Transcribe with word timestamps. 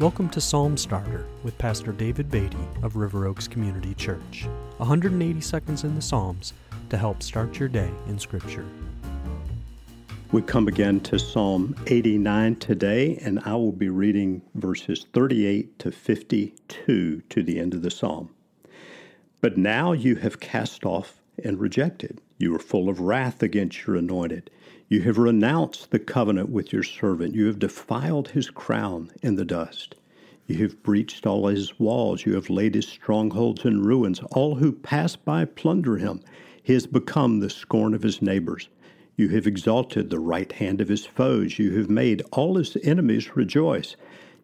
Welcome 0.00 0.28
to 0.28 0.40
Psalm 0.40 0.76
Starter 0.76 1.26
with 1.42 1.58
Pastor 1.58 1.90
David 1.90 2.30
Beatty 2.30 2.56
of 2.84 2.94
River 2.94 3.26
Oaks 3.26 3.48
Community 3.48 3.94
Church. 3.94 4.46
180 4.76 5.40
seconds 5.40 5.82
in 5.82 5.96
the 5.96 6.00
Psalms 6.00 6.52
to 6.90 6.96
help 6.96 7.20
start 7.20 7.58
your 7.58 7.68
day 7.68 7.90
in 8.06 8.16
Scripture. 8.16 8.64
We 10.30 10.42
come 10.42 10.68
again 10.68 11.00
to 11.00 11.18
Psalm 11.18 11.74
89 11.88 12.54
today, 12.60 13.18
and 13.24 13.40
I 13.44 13.56
will 13.56 13.72
be 13.72 13.88
reading 13.88 14.40
verses 14.54 15.04
38 15.14 15.80
to 15.80 15.90
52 15.90 17.22
to 17.28 17.42
the 17.42 17.58
end 17.58 17.74
of 17.74 17.82
the 17.82 17.90
psalm. 17.90 18.30
But 19.40 19.58
now 19.58 19.90
you 19.90 20.14
have 20.14 20.38
cast 20.38 20.86
off 20.86 21.20
and 21.42 21.58
rejected. 21.58 22.20
You 22.38 22.54
are 22.54 22.60
full 22.60 22.88
of 22.88 23.00
wrath 23.00 23.42
against 23.42 23.84
your 23.86 23.96
anointed. 23.96 24.48
You 24.88 25.02
have 25.02 25.18
renounced 25.18 25.90
the 25.90 25.98
covenant 25.98 26.50
with 26.50 26.72
your 26.72 26.84
servant. 26.84 27.34
You 27.34 27.46
have 27.46 27.58
defiled 27.58 28.28
his 28.28 28.48
crown 28.48 29.10
in 29.22 29.34
the 29.34 29.44
dust. 29.44 29.96
You 30.46 30.58
have 30.58 30.82
breached 30.82 31.26
all 31.26 31.48
his 31.48 31.78
walls. 31.80 32.24
You 32.24 32.34
have 32.34 32.48
laid 32.48 32.74
his 32.74 32.86
strongholds 32.86 33.64
in 33.64 33.82
ruins. 33.82 34.20
All 34.32 34.54
who 34.54 34.70
pass 34.70 35.16
by 35.16 35.44
plunder 35.46 35.98
him. 35.98 36.20
He 36.62 36.74
has 36.74 36.86
become 36.86 37.40
the 37.40 37.50
scorn 37.50 37.92
of 37.92 38.02
his 38.02 38.22
neighbors. 38.22 38.68
You 39.16 39.30
have 39.30 39.46
exalted 39.46 40.08
the 40.08 40.20
right 40.20 40.52
hand 40.52 40.80
of 40.80 40.88
his 40.88 41.04
foes. 41.04 41.58
You 41.58 41.76
have 41.76 41.90
made 41.90 42.22
all 42.30 42.54
his 42.54 42.76
enemies 42.84 43.36
rejoice. 43.36 43.96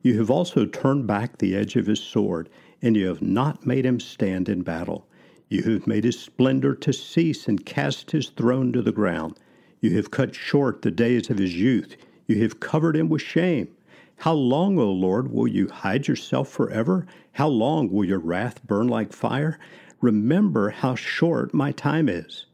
You 0.02 0.18
have 0.18 0.30
also 0.30 0.66
turned 0.66 1.06
back 1.06 1.38
the 1.38 1.54
edge 1.54 1.76
of 1.76 1.86
his 1.86 2.00
sword, 2.00 2.48
and 2.82 2.96
you 2.96 3.06
have 3.06 3.22
not 3.22 3.64
made 3.64 3.86
him 3.86 4.00
stand 4.00 4.48
in 4.48 4.62
battle. 4.62 5.06
You 5.54 5.62
have 5.74 5.86
made 5.86 6.02
his 6.02 6.18
splendor 6.18 6.74
to 6.74 6.92
cease 6.92 7.46
and 7.46 7.64
cast 7.64 8.10
his 8.10 8.30
throne 8.30 8.72
to 8.72 8.82
the 8.82 8.90
ground. 8.90 9.38
You 9.80 9.94
have 9.94 10.10
cut 10.10 10.34
short 10.34 10.82
the 10.82 10.90
days 10.90 11.30
of 11.30 11.38
his 11.38 11.54
youth. 11.54 11.96
You 12.26 12.42
have 12.42 12.58
covered 12.58 12.96
him 12.96 13.08
with 13.08 13.22
shame. 13.22 13.68
How 14.16 14.32
long, 14.32 14.80
O 14.80 14.90
Lord, 14.90 15.30
will 15.30 15.46
you 15.46 15.68
hide 15.68 16.08
yourself 16.08 16.48
forever? 16.48 17.06
How 17.34 17.46
long 17.46 17.88
will 17.92 18.04
your 18.04 18.18
wrath 18.18 18.66
burn 18.66 18.88
like 18.88 19.12
fire? 19.12 19.60
Remember 20.00 20.70
how 20.70 20.96
short 20.96 21.54
my 21.54 21.70
time 21.70 22.08
is. 22.08 22.46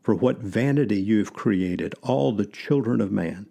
For 0.00 0.14
what 0.14 0.38
vanity 0.38 0.98
you 0.98 1.18
have 1.18 1.34
created 1.34 1.94
all 2.00 2.32
the 2.32 2.46
children 2.46 3.02
of 3.02 3.12
man. 3.12 3.44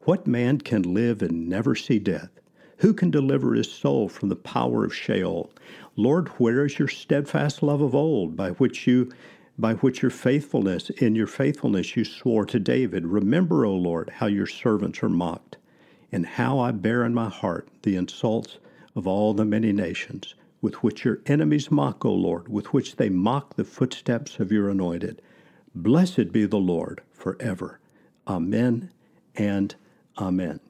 What 0.00 0.26
man 0.26 0.58
can 0.58 0.82
live 0.82 1.22
and 1.22 1.48
never 1.48 1.76
see 1.76 2.00
death? 2.00 2.39
Who 2.80 2.94
can 2.94 3.10
deliver 3.10 3.54
his 3.54 3.70
soul 3.70 4.08
from 4.08 4.30
the 4.30 4.36
power 4.36 4.86
of 4.86 4.94
Sheol? 4.94 5.52
Lord, 5.96 6.28
where 6.38 6.64
is 6.64 6.78
your 6.78 6.88
steadfast 6.88 7.62
love 7.62 7.82
of 7.82 7.94
old, 7.94 8.36
by 8.36 8.50
which 8.52 8.86
you 8.86 9.10
by 9.58 9.74
which 9.74 10.00
your 10.00 10.10
faithfulness, 10.10 10.88
in 10.88 11.14
your 11.14 11.26
faithfulness 11.26 11.94
you 11.94 12.02
swore 12.02 12.46
to 12.46 12.58
David. 12.58 13.06
Remember, 13.06 13.66
O 13.66 13.74
Lord, 13.74 14.08
how 14.08 14.24
your 14.24 14.46
servants 14.46 15.02
are 15.02 15.10
mocked, 15.10 15.58
and 16.10 16.24
how 16.24 16.58
I 16.58 16.70
bear 16.70 17.04
in 17.04 17.12
my 17.12 17.28
heart 17.28 17.68
the 17.82 17.96
insults 17.96 18.56
of 18.96 19.06
all 19.06 19.34
the 19.34 19.44
many 19.44 19.72
nations, 19.72 20.34
with 20.62 20.82
which 20.82 21.04
your 21.04 21.20
enemies 21.26 21.70
mock, 21.70 22.06
O 22.06 22.12
Lord, 22.14 22.48
with 22.48 22.72
which 22.72 22.96
they 22.96 23.10
mock 23.10 23.56
the 23.56 23.64
footsteps 23.64 24.38
of 24.38 24.50
your 24.50 24.70
anointed. 24.70 25.20
Blessed 25.74 26.32
be 26.32 26.46
the 26.46 26.56
Lord 26.56 27.02
forever. 27.12 27.78
Amen 28.26 28.90
and 29.36 29.74
Amen. 30.16 30.60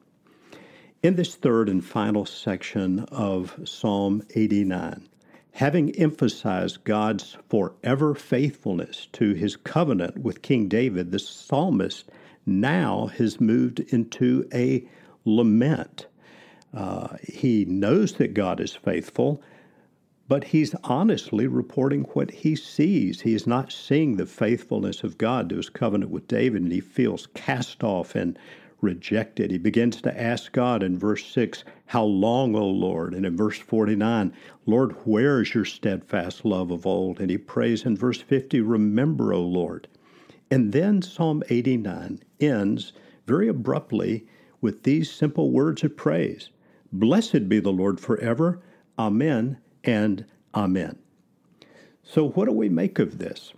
In 1.03 1.17
this 1.17 1.35
third 1.35 1.71
and 1.71 1.83
final 1.83 2.27
section 2.27 3.01
of 3.05 3.59
Psalm 3.65 4.23
89, 4.35 5.09
having 5.53 5.97
emphasized 5.97 6.85
God's 6.85 7.39
forever 7.49 8.15
faithfulness 8.15 9.09
to 9.13 9.33
his 9.33 9.57
covenant 9.57 10.19
with 10.19 10.43
King 10.43 10.69
David, 10.69 11.11
the 11.11 11.19
psalmist 11.19 12.11
now 12.45 13.07
has 13.17 13.41
moved 13.41 13.81
into 13.81 14.47
a 14.53 14.87
lament. 15.25 16.07
Uh, 16.75 17.17
he 17.27 17.65
knows 17.65 18.13
that 18.15 18.35
God 18.35 18.61
is 18.61 18.75
faithful, 18.75 19.43
but 20.29 20.45
he's 20.45 20.75
honestly 20.85 21.47
reporting 21.47 22.03
what 22.13 22.31
he 22.31 22.55
sees. 22.55 23.23
He 23.23 23.33
is 23.33 23.47
not 23.47 23.73
seeing 23.73 24.17
the 24.17 24.27
faithfulness 24.27 25.03
of 25.03 25.17
God 25.17 25.49
to 25.49 25.57
his 25.57 25.71
covenant 25.71 26.11
with 26.11 26.29
David, 26.29 26.61
and 26.61 26.71
he 26.73 26.81
feels 26.81 27.27
cast 27.33 27.83
off 27.83 28.15
and 28.15 28.39
rejected. 28.81 29.51
He 29.51 29.59
begins 29.59 30.01
to 30.03 30.21
ask 30.21 30.53
God 30.53 30.83
in 30.83 30.99
verse 30.99 31.25
6, 31.27 31.65
How 31.87 32.05
long, 32.05 32.55
O 32.55 32.67
Lord? 32.67 33.15
And 33.15 33.27
in 33.27 33.37
verse 33.37 33.59
49, 33.59 34.33
Lord, 34.67 34.93
where 35.05 35.41
is 35.41 35.55
your 35.55 35.65
steadfast 35.65 36.45
love 36.45 36.71
of 36.71 36.87
old? 36.87 37.21
And 37.21 37.31
he 37.31 37.39
prays 37.39 37.85
in 37.85 37.97
verse 37.97 38.21
50, 38.21 38.61
Remember, 38.61 39.33
O 39.33 39.41
Lord. 39.41 39.89
And 40.51 40.73
then 40.73 41.03
Psalm 41.03 41.43
89 41.49 42.21
ends 42.41 42.93
very 43.27 43.49
abruptly 43.49 44.27
with 44.61 44.83
these 44.83 45.11
simple 45.11 45.51
words 45.51 45.85
of 45.85 45.97
praise 45.97 46.51
Blessed 46.93 47.49
be 47.49 47.61
the 47.61 47.73
Lord 47.73 48.01
forever. 48.01 48.61
Amen 48.99 49.59
and 49.85 50.25
Amen. 50.55 50.99
So, 52.03 52.29
what 52.31 52.47
do 52.47 52.53
we 52.53 52.69
make 52.69 52.99
of 52.99 53.19
this? 53.19 53.53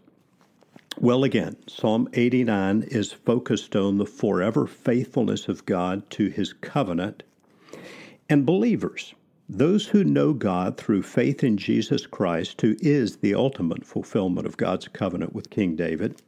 Well, 1.01 1.25
again, 1.25 1.57
Psalm 1.67 2.09
89 2.13 2.83
is 2.89 3.13
focused 3.13 3.75
on 3.75 3.97
the 3.97 4.07
forever 4.07 4.67
faithfulness 4.67 5.49
of 5.49 5.65
God 5.65 6.09
to 6.11 6.29
his 6.29 6.53
covenant. 6.53 7.23
And 8.29 8.45
believers, 8.45 9.15
those 9.49 9.87
who 9.87 10.05
know 10.05 10.33
God 10.35 10.77
through 10.77 11.03
faith 11.03 11.43
in 11.43 11.57
Jesus 11.57 12.07
Christ, 12.07 12.61
who 12.61 12.77
is 12.81 13.17
the 13.17 13.35
ultimate 13.35 13.85
fulfillment 13.85 14.47
of 14.47 14.59
God's 14.59 14.87
covenant 14.87 15.35
with 15.35 15.51
King 15.51 15.77
David, 15.77 16.21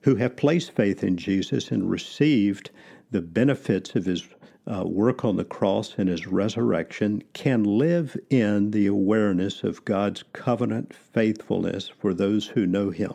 who 0.00 0.16
have 0.16 0.36
placed 0.36 0.72
faith 0.72 1.04
in 1.04 1.16
Jesus 1.16 1.70
and 1.70 1.90
received 1.90 2.70
the 3.10 3.22
benefits 3.22 3.94
of 3.94 4.06
his 4.06 4.26
uh, 4.66 4.84
work 4.86 5.22
on 5.24 5.36
the 5.36 5.44
cross 5.44 5.94
and 5.98 6.08
his 6.08 6.26
resurrection, 6.26 7.22
can 7.34 7.62
live 7.62 8.16
in 8.30 8.70
the 8.70 8.86
awareness 8.86 9.62
of 9.62 9.84
God's 9.84 10.24
covenant 10.32 10.94
faithfulness 10.94 11.88
for 11.88 12.14
those 12.14 12.46
who 12.46 12.66
know 12.66 12.90
him. 12.90 13.12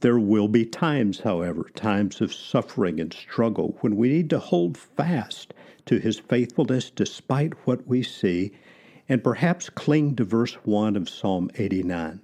There 0.00 0.18
will 0.18 0.48
be 0.48 0.66
times, 0.66 1.20
however, 1.20 1.70
times 1.74 2.20
of 2.20 2.32
suffering 2.32 3.00
and 3.00 3.12
struggle, 3.12 3.78
when 3.80 3.96
we 3.96 4.08
need 4.08 4.30
to 4.30 4.38
hold 4.38 4.76
fast 4.76 5.54
to 5.86 5.98
His 5.98 6.18
faithfulness 6.18 6.90
despite 6.90 7.54
what 7.66 7.86
we 7.86 8.02
see, 8.02 8.52
and 9.08 9.22
perhaps 9.22 9.70
cling 9.70 10.16
to 10.16 10.24
verse 10.24 10.54
1 10.64 10.96
of 10.96 11.08
Psalm 11.08 11.50
89. 11.56 12.20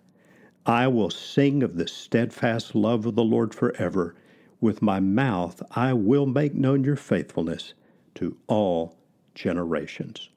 I 0.67 0.89
will 0.89 1.11
sing 1.11 1.63
of 1.63 1.77
the 1.77 1.89
steadfast 1.89 2.75
love 2.75 3.07
of 3.07 3.15
the 3.15 3.25
Lord 3.25 3.55
forever. 3.55 4.15
With 4.61 4.83
my 4.83 5.01
mouth 5.01 5.63
I 5.71 5.95
will 5.95 6.27
make 6.27 6.55
known 6.55 6.85
your 6.85 6.97
faithfulness 6.97 7.75
to 8.17 8.37
all 8.47 8.97
generations. 9.35 10.29